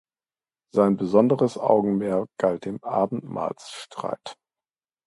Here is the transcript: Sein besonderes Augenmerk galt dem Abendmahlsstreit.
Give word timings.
Sein 0.73 0.97
besonderes 0.97 1.59
Augenmerk 1.59 2.27
galt 2.39 2.65
dem 2.65 2.83
Abendmahlsstreit. 2.83 4.33